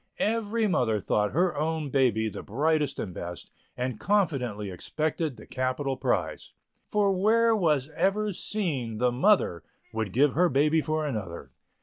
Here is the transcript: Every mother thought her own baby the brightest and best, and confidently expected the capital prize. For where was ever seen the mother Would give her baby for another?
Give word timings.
Every 0.17 0.65
mother 0.65 0.99
thought 0.99 1.33
her 1.33 1.55
own 1.55 1.91
baby 1.91 2.27
the 2.27 2.41
brightest 2.41 2.97
and 2.97 3.13
best, 3.13 3.51
and 3.77 3.99
confidently 3.99 4.71
expected 4.71 5.37
the 5.37 5.45
capital 5.45 5.95
prize. 5.95 6.53
For 6.89 7.11
where 7.13 7.55
was 7.55 7.87
ever 7.89 8.33
seen 8.33 8.97
the 8.97 9.11
mother 9.11 9.63
Would 9.93 10.11
give 10.11 10.33
her 10.33 10.49
baby 10.49 10.81
for 10.81 11.05
another? 11.05 11.51